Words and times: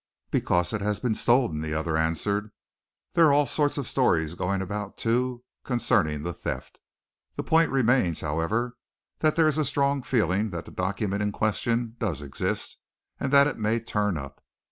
"Because 0.31 0.73
it 0.73 0.81
has 0.81 0.99
been 0.99 1.13
stolen," 1.13 1.61
the 1.61 1.75
other 1.75 1.95
answered. 1.95 2.49
"There 3.13 3.27
are 3.27 3.33
all 3.33 3.45
sorts 3.45 3.77
of 3.77 3.87
stories 3.87 4.33
going 4.33 4.59
about, 4.63 4.97
too, 4.97 5.43
concerning 5.63 6.23
the 6.23 6.33
theft. 6.33 6.79
The 7.35 7.43
point 7.43 7.69
remains, 7.69 8.21
however, 8.21 8.77
that 9.19 9.35
there 9.35 9.47
is 9.47 9.59
a 9.59 9.63
strong 9.63 10.01
feeling 10.01 10.49
that 10.49 10.65
the 10.65 10.71
document 10.71 11.21
in 11.21 11.31
question 11.31 11.97
does 11.99 12.19
exist, 12.19 12.77
and 13.19 13.31
that 13.31 13.45
it 13.45 13.59
may 13.59 13.79
turn 13.79 14.17
up. 14.17 14.41